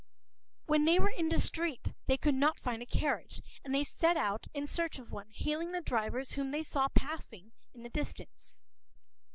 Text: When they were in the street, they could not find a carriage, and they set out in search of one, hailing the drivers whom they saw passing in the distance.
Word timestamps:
When 0.65 0.85
they 0.85 0.97
were 0.97 1.11
in 1.11 1.29
the 1.29 1.39
street, 1.39 1.93
they 2.07 2.17
could 2.17 2.33
not 2.33 2.59
find 2.59 2.81
a 2.81 2.87
carriage, 2.87 3.43
and 3.63 3.71
they 3.71 3.83
set 3.83 4.17
out 4.17 4.47
in 4.51 4.65
search 4.65 4.97
of 4.97 5.11
one, 5.11 5.29
hailing 5.29 5.73
the 5.73 5.79
drivers 5.81 6.31
whom 6.31 6.49
they 6.49 6.63
saw 6.63 6.87
passing 6.89 7.51
in 7.75 7.83
the 7.83 7.89
distance. 7.89 8.63